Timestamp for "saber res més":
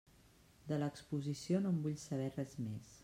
2.07-2.95